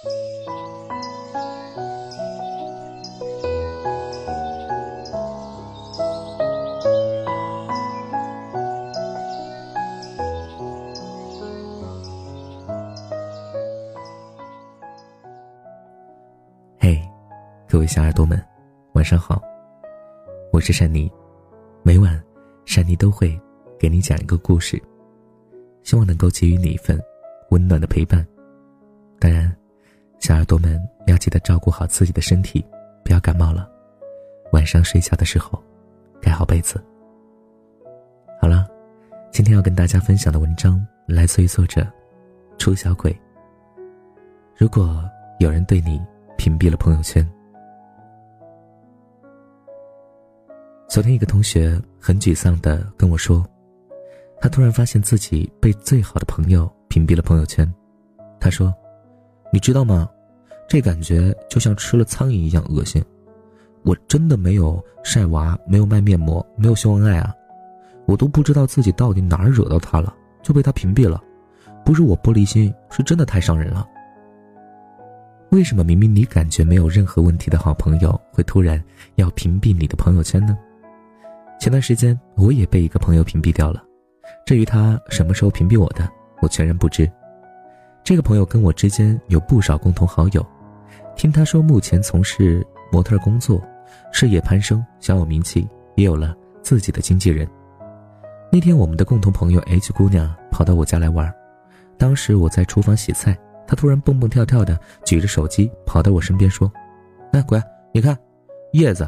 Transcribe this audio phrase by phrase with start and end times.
[0.00, 0.10] 嘿，
[17.68, 18.40] 各位小耳朵们，
[18.92, 19.42] 晚上好，
[20.52, 21.10] 我是珊妮，
[21.82, 22.22] 每晚
[22.64, 23.36] 珊妮都会
[23.80, 24.80] 给你讲一个故事，
[25.82, 26.96] 希望能够给予你一份
[27.50, 28.24] 温暖的陪伴。
[29.18, 29.52] 当然，
[30.28, 32.62] 小耳朵们要记得照顾好自己的身体，
[33.02, 33.66] 不要感冒了。
[34.52, 35.58] 晚上睡觉的时候，
[36.20, 36.84] 盖好被子。
[38.38, 38.68] 好了，
[39.32, 41.80] 今天要跟大家分享的文章来自于作者
[42.58, 43.18] 楚小鬼。
[44.54, 45.02] 如果
[45.38, 45.98] 有人对你。
[46.36, 47.26] 屏蔽了朋友圈。
[50.88, 53.44] 昨天，一个同学很沮丧的跟我说，
[54.40, 57.68] 他突然发现自己被最好的朋友屏蔽了朋友圈。
[58.38, 58.72] 他说
[59.52, 60.08] ：“你知道吗？
[60.68, 63.02] 这感觉就像吃了苍蝇一样恶心。
[63.84, 67.34] 我真的没有晒娃，没有卖面膜，没有秀恩爱啊！
[68.06, 71.22] 我都不知道自己到底哪儿惹到他了，就被他屏蔽了。
[71.84, 73.86] 不是我玻璃心，是真的太伤人了。”
[75.50, 78.82] 为什么明明你感觉没有任何问题的好朋友，会突然
[79.14, 80.58] 要屏蔽你的朋友圈呢？
[81.58, 83.82] 前段时间我也被一个朋友屏蔽掉了，
[84.44, 86.06] 至于他什么时候屏蔽我的，
[86.42, 87.10] 我全然不知。
[88.04, 90.46] 这个朋友跟我之间有不少共同好友，
[91.18, 93.60] 听他说目前从事模特工作，
[94.12, 97.46] 事业攀升，小有名气，也有了自己的经纪人。
[98.52, 101.34] 那天我们的共同朋友 H 姑娘跑到我家来玩，
[101.96, 103.36] 当时我在厨房洗菜。
[103.66, 106.72] 他突然蹦蹦跳跳的举着手机跑到我身边说
[107.32, 107.60] ：“哎，乖，
[107.92, 108.16] 你看，
[108.72, 109.06] 叶子，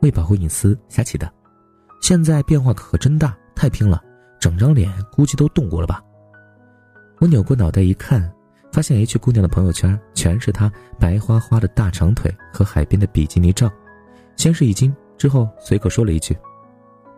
[0.00, 1.32] 为保护隐私瞎起的，
[2.02, 4.02] 现在变化可真大，太拼了，
[4.40, 6.02] 整张脸估计都动过了吧。”
[7.20, 8.30] 我扭过脑袋一看，
[8.74, 13.70] 发现 H 姑娘的朋友圈全是她白花花的大长腿和海边的比基尼照，
[14.34, 16.36] 先是一惊，之后随口说了一句：“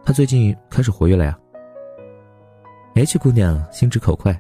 [0.05, 1.35] 她最近开始活跃了呀。
[2.95, 4.39] ”H 姑娘心直口快：“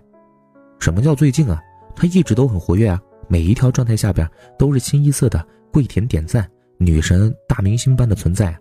[0.78, 1.58] 什么叫最近啊？”
[1.96, 4.28] 她一直都很活跃啊，每一条状态下边
[4.58, 8.54] 都是清一色的跪舔点赞，女神大明星般的存在。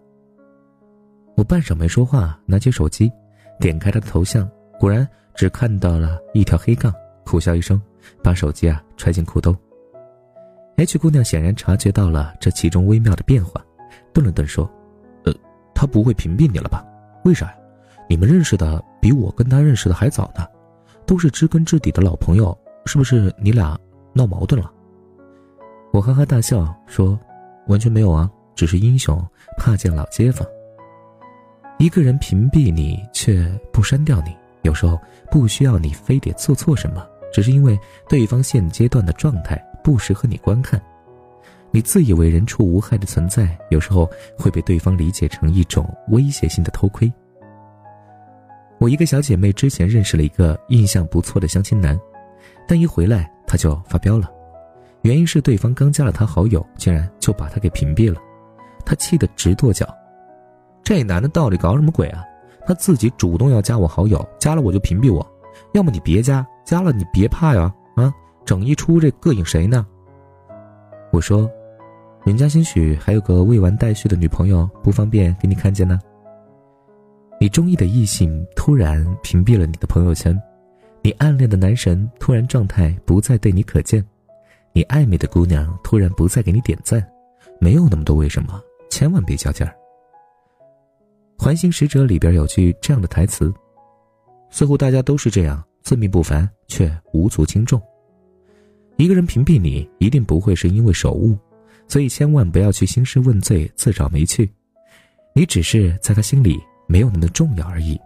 [1.35, 3.11] 我半晌没说话，拿起手机，
[3.59, 4.49] 点开她的头像，
[4.79, 5.05] 果然
[5.35, 6.93] 只看到了一条黑杠，
[7.25, 7.81] 苦笑一声，
[8.23, 9.55] 把手机啊揣进裤兜。
[10.77, 13.63] H 姑娘显然察觉到了这其中微妙的变化，
[14.13, 14.69] 顿了顿说
[15.25, 15.33] ：“呃，
[15.73, 16.83] 他不会屏蔽你了吧？
[17.23, 17.55] 为啥呀？
[18.09, 20.45] 你们认识的比我跟他认识的还早呢，
[21.05, 22.55] 都是知根知底的老朋友。”
[22.87, 23.75] 是不是你俩
[24.13, 24.71] 闹矛盾了？
[25.91, 27.19] 我哈哈大笑说
[27.65, 29.19] ：“完全没有啊，只是英雄
[29.57, 30.47] 怕见老街坊。
[31.79, 34.99] 一个人屏蔽你却不删掉你，有时候
[35.31, 40.81] 不需要你非得做错什么，只是因为对方现阶段的状态不适合你观看。
[41.71, 47.11] 你自以为人畜无害的存在，有时候会被对方理解成一种威胁性的偷窥。
[48.77, 51.99] 我一个小姐妹之前认识了一个印象不错的相亲男。”
[52.67, 54.27] 但一回来他就发飙了，
[55.03, 58.19] 原因是对方刚加了他好友，竟然就把他给屏蔽了，
[58.83, 59.87] 他气得直跺脚。
[60.83, 62.23] 这男的到底搞什么鬼啊？
[62.65, 65.25] 他自己主动要加我好友，加了我就屏蔽我，
[65.73, 68.11] 要么你别加，加了你别怕呀啊！
[68.43, 69.85] 整一出这膈应谁呢？
[71.11, 71.49] 我说，
[72.25, 75.99] 人家兴许还有个未完待续的女朋友，不方便给你看见呢。
[77.39, 80.35] 你中意的异性突然屏蔽了你的朋友圈。
[81.01, 84.03] 你暗恋的男神突然状态不再对你可见，
[84.73, 87.05] 你暧昧的姑娘突然不再给你点赞，
[87.59, 88.59] 没有那么多为什么，
[88.89, 89.71] 千万别较劲儿。
[91.43, 93.53] 《环形使者》里边有句这样的台词，
[94.49, 97.81] 似乎大家都是这样，自命不凡却无足轻重。
[98.97, 101.37] 一个人屏蔽你，一定不会是因为手误，
[101.87, 104.51] 所以千万不要去兴师问罪，自找没趣。
[105.33, 107.97] 你只是在他心里没有那么重要而已。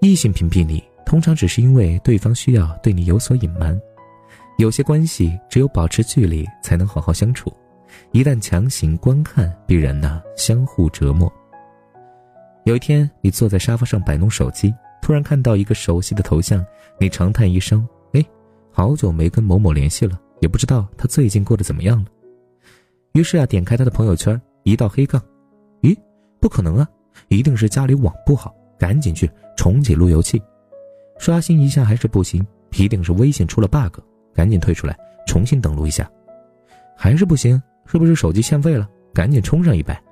[0.00, 0.82] 异性屏蔽你。
[1.06, 3.78] 通常只是因为对方需要对你有所隐瞒，
[4.56, 7.52] 有些关系只有保持距离才能好好相处，
[8.10, 11.30] 一旦强行观看，必然呢相互折磨。
[12.64, 14.74] 有一天，你坐在沙发上摆弄手机，
[15.04, 16.64] 突然看到一个熟悉的头像，
[16.98, 18.24] 你长叹一声：“哎，
[18.72, 22.06] 好久没跟某某联系了，也不知道他最近过得怎么样了。”
[23.12, 25.20] 于是啊，点开他的朋友圈，一道黑杠
[25.84, 25.94] ：“咦，
[26.40, 26.88] 不可能啊，
[27.28, 30.42] 一定是家里网不好，赶紧去重启路由器。”
[31.20, 32.42] 刷新一下还是不行，
[32.74, 33.98] 一定是微信出了 bug，
[34.32, 34.96] 赶紧退出来，
[35.26, 36.10] 重新登录一下，
[36.96, 38.88] 还是不行，是不是手机欠费了？
[39.12, 40.02] 赶紧充上一百。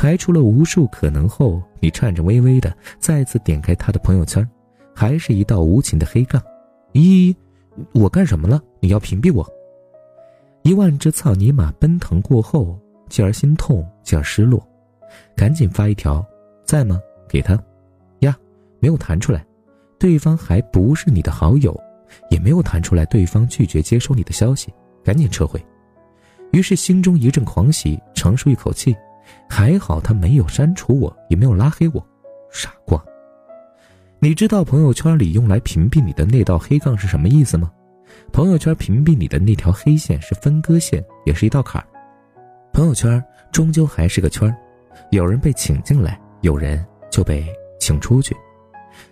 [0.00, 4.48] 排除了无数可能后，你颤颤巍巍的再次点开他的朋友圈，
[4.94, 6.42] 还是一道无情的黑杠。
[6.94, 7.36] 咦，
[7.92, 8.58] 我干什么了？
[8.80, 9.46] 你要屏蔽我？
[10.62, 12.80] 一万只草泥马奔腾过后，
[13.10, 14.66] 继而心痛，继而失落，
[15.36, 16.24] 赶紧发一条，
[16.64, 16.98] 在吗？
[17.28, 17.62] 给他，
[18.20, 18.34] 呀，
[18.78, 19.44] 没有弹出来，
[19.98, 21.78] 对方还不是你的好友，
[22.30, 24.72] 也没有弹出来，对方拒绝接收你的消息，
[25.04, 25.62] 赶紧撤回。
[26.52, 28.96] 于是心中一阵狂喜，长舒一口气，
[29.50, 32.06] 还好他没有删除我，也没有拉黑我，
[32.52, 33.04] 傻瓜。
[34.20, 37.68] 你知道朋友圈里用来屏蔽你的那道黑杠是什么意思吗？
[38.32, 41.86] 朋友圈屏蔽你的那条黑线是分割线，也是一道坎儿。
[42.72, 44.56] 朋友圈终究还是个圈儿，
[45.10, 47.44] 有人被请进来，有人就被
[47.80, 48.36] 请出去。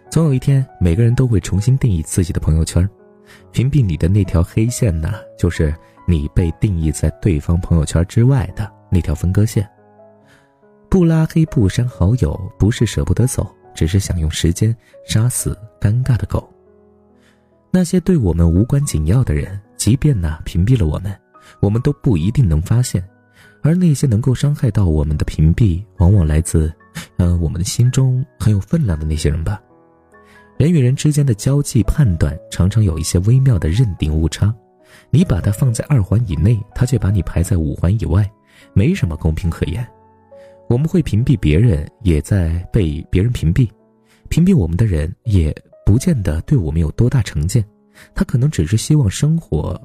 [0.09, 2.89] 总有一天，每个人都会重新定义自己的朋友圈。
[3.51, 5.75] 屏蔽你的那条黑线呢，就是
[6.07, 9.69] 你被定义在对方朋友圈之外的那条分割线。
[10.89, 13.55] 不拉黑不删好友，不是舍不得走。
[13.75, 14.77] 只是想用时间
[15.07, 16.53] 杀死尴尬的狗。
[17.71, 21.17] 那些对我们无关紧要的人，即便呢屏蔽了我们，
[21.61, 23.07] 我们都不一定能发现。
[23.63, 26.75] 而那些能够伤害到我们的屏蔽，往往来自，
[27.19, 29.63] 呃，我们心中很有分量的那些人吧。
[30.57, 34.53] 人与人之间的交际判断，常常有一些微妙的认定误差。
[35.11, 38.29] 你把它放在二环以内，他却把你排在五环以外，
[38.73, 39.87] 没什么公平可言。
[40.69, 43.69] 我们会屏蔽别人，也在被别人屏蔽。
[44.29, 45.55] 屏蔽我们的人，也
[45.85, 47.65] 不见得对我们有多大成见。
[48.15, 49.81] 他可能只是希望生活，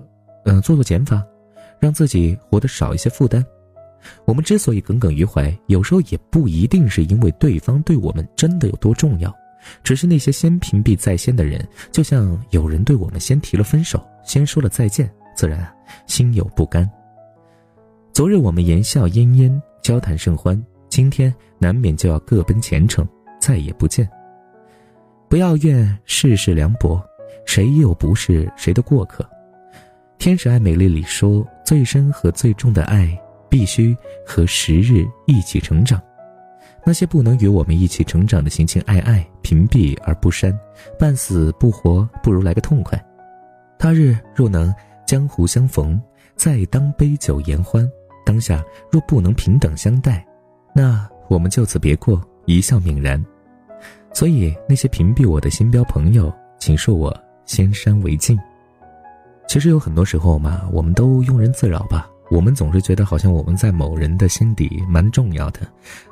[0.45, 1.23] 嗯，做做减法，
[1.79, 3.43] 让自己活得少一些负担。
[4.25, 9.33] 我们之所以耿耿于怀，有时候也不一定是因为对方对我们真的有多重要，
[9.85, 15.65] 只是那些先屏蔽在先的人，就像有人对我们先提了分手，先说了再见，自然
[16.05, 16.87] 心有不甘。
[18.11, 20.61] 昨日我们言笑晏晏，交谈甚欢。
[20.93, 23.03] 今天难免就要各奔前程，
[23.41, 24.07] 再也不见。
[25.27, 27.01] 不要怨世事凉薄，
[27.47, 29.27] 谁又不是谁的过客？
[30.19, 33.19] 天使爱美丽里说，最深和最重的爱，
[33.49, 35.99] 必须和时日一起成长。
[36.85, 40.55] 那些不能与我们一起成长的情情爱爱，屏蔽而不删，
[40.99, 43.03] 半死不活，不如来个痛快。
[43.79, 44.71] 他日若能
[45.07, 45.99] 江湖相逢，
[46.35, 47.91] 再当杯酒言欢。
[48.23, 50.23] 当下若不能平等相待。
[50.75, 53.23] 那我们就此别过，一笑泯然。
[54.13, 57.15] 所以那些屏蔽我的新标朋友，请恕我
[57.45, 58.39] 先删为敬。
[59.47, 62.09] 其实有很多时候嘛，我们都庸人自扰吧。
[62.31, 65.61] 我们总是觉得好像我们在某人的心底蛮重要的，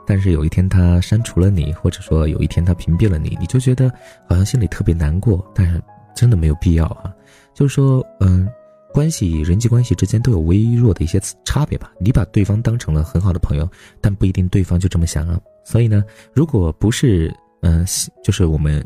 [0.06, 3.90] 但是有一天他删除了你，或者说有一天他屏蔽了你，你就觉得
[4.28, 5.44] 好像心里特别难过。
[5.56, 5.82] 但是
[6.14, 7.12] 真的没有必要啊，
[7.54, 8.48] 就是说，嗯。
[8.94, 11.92] 关系、人际关系之间都有微弱的一些差别吧。
[12.00, 15.40] 你把对方当成了很好的朋友，但不一定对方就这么想啊。
[15.64, 16.04] 所以呢，
[16.34, 17.86] 如果不是嗯，
[18.24, 18.86] 就是我们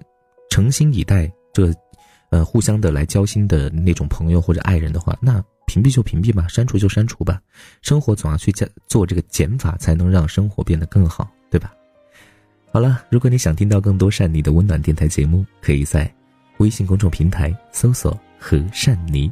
[0.50, 1.74] 诚心以待这，
[2.30, 7.42] 呃，互相的来交心的那种朋友或者爱人的话，那屏蔽就屏蔽吧，删除就删除吧。
[7.82, 11.74] 生活总要去加做这个减法，才能让生活变得更好，对吧？
[12.72, 16.14] 好了，如果你想听到更多善妮的温暖电台节目，可以在
[16.58, 19.32] 微信公众平台搜索“和善妮”。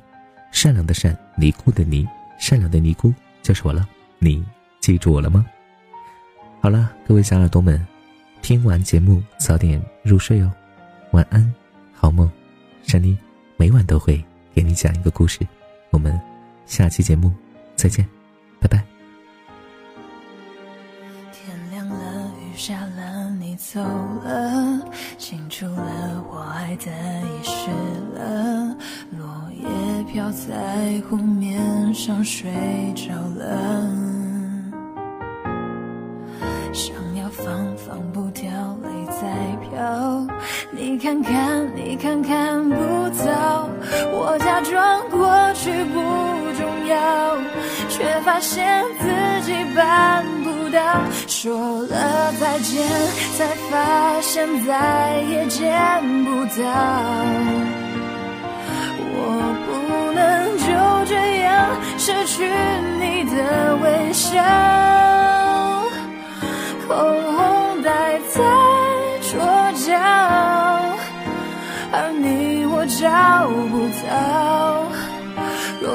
[0.54, 2.08] 善良的善，尼姑的尼，
[2.40, 3.86] 善良的尼姑就是我了。
[4.20, 4.46] 你
[4.80, 5.46] 记住我了吗？
[6.62, 7.86] 好了，各位小耳朵们，
[8.42, 10.50] 听完节目早点入睡哦，
[11.12, 11.54] 晚安，
[11.92, 12.32] 好梦。
[12.84, 13.18] 珊妮
[13.58, 15.40] 每晚都会给你讲一个故事，
[15.90, 16.18] 我们
[16.66, 17.34] 下期节目
[17.76, 18.08] 再见，
[18.62, 18.93] 拜拜。
[22.66, 23.82] 下了，你走
[24.24, 24.80] 了，
[25.18, 26.90] 清楚了，我爱的
[27.28, 27.70] 遗失
[28.16, 28.74] 了。
[29.18, 30.48] 落叶飘在
[31.10, 32.50] 湖面上，睡
[32.96, 33.92] 着了。
[36.72, 38.50] 想要放放不掉，
[38.82, 40.26] 泪在飘。
[40.72, 42.76] 你看看，你看看不
[43.26, 43.68] 到。
[44.14, 46.00] 我假装过去不
[46.58, 47.36] 重要，
[47.90, 49.06] 却发现自
[49.46, 50.82] 己办不到。
[51.28, 52.82] 说了再见，
[53.38, 55.64] 才发现再也见
[56.26, 56.62] 不到。
[59.16, 59.18] 我
[59.66, 59.70] 不
[60.14, 60.20] 能
[60.58, 60.66] 就
[61.06, 61.48] 这样
[61.98, 62.34] 失去
[63.00, 63.38] 你的
[63.84, 64.34] 微笑，
[66.88, 66.90] 口
[67.32, 68.36] 红待在
[69.32, 69.32] 桌
[69.86, 69.94] 角，
[71.92, 73.74] 而你我找不
[74.08, 74.63] 到。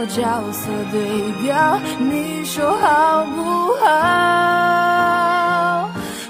[0.08, 0.22] 角
[0.52, 1.00] 色对
[1.42, 3.86] 调，你说好不好？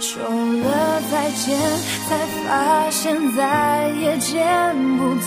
[0.01, 1.57] 说了再见，
[2.09, 4.37] 才发现再也见
[4.99, 5.27] 不到。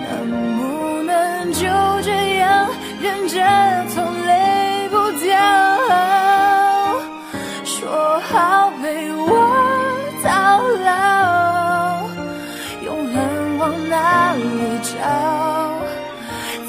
[0.00, 0.08] 能
[0.56, 1.60] 不能就
[2.02, 2.68] 这样
[3.00, 3.36] 忍着
[3.94, 3.96] 痛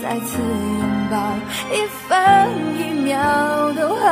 [0.01, 1.17] 再次拥抱，
[1.73, 2.09] 一分
[2.79, 4.05] 一秒都好。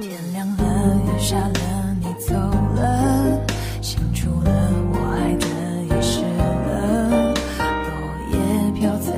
[0.00, 0.62] 天亮了，
[1.06, 2.34] 雨下了，你走
[2.74, 3.38] 了，
[3.82, 4.50] 醒出了，
[4.92, 5.46] 我爱的
[5.84, 7.90] 遗失了，落
[8.32, 8.34] 叶
[8.80, 9.12] 飘在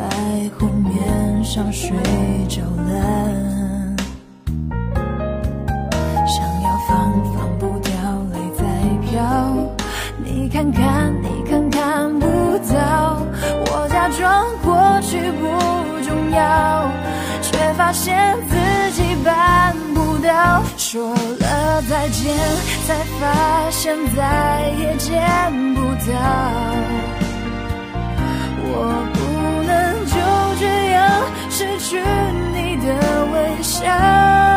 [0.58, 1.96] 湖面上，睡
[2.48, 3.45] 着了。
[10.56, 12.26] 看看，你看看不
[12.72, 13.20] 到，
[13.66, 15.44] 我假装过去不
[16.02, 16.90] 重要，
[17.42, 18.56] 却发现自
[18.92, 20.62] 己办不到。
[20.78, 22.34] 说了再见，
[22.86, 25.12] 才发现再也见
[25.74, 26.14] 不到。
[28.64, 30.16] 我不能就
[30.58, 31.20] 这样
[31.50, 32.00] 失去
[32.54, 32.86] 你的
[33.30, 34.55] 微笑。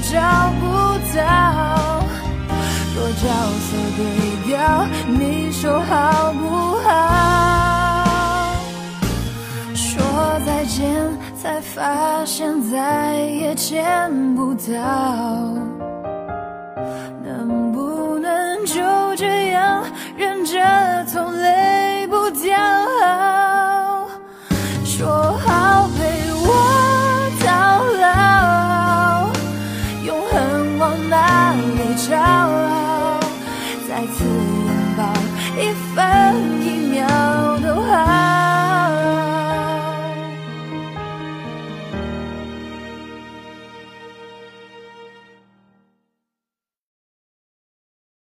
[0.00, 0.64] 找不
[1.16, 1.18] 到。
[2.94, 3.26] 若角
[3.60, 4.00] 色对
[4.46, 4.56] 调，
[5.06, 6.44] 你说好不
[6.84, 6.88] 好？
[9.74, 9.94] 说
[10.44, 10.82] 再见，
[11.40, 15.77] 才发现再也见不到。